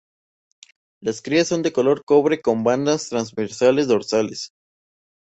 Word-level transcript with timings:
La 1.03 1.13
crías 1.23 1.47
son 1.49 1.61
de 1.61 1.71
color 1.71 2.03
cobre 2.03 2.41
con 2.41 2.63
bandas 2.63 3.09
transversales 3.09 3.87
dorsales. 3.87 4.51